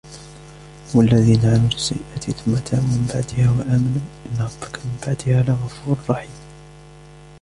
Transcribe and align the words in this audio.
وَالَّذِينَ 0.95 1.39
عَمِلُوا 1.45 1.67
السَّيِّئَاتِ 1.75 2.31
ثُمَّ 2.31 2.55
تَابُوا 2.57 2.87
مِنْ 2.87 3.07
بَعْدِهَا 3.13 3.49
وَآمَنُوا 3.51 4.01
إِنَّ 4.25 4.37
رَبَّكَ 4.39 4.85
مِنْ 4.85 4.97
بَعْدِهَا 5.07 5.43
لَغَفُورٌ 5.43 5.97
رَحِيمٌ 6.09 6.31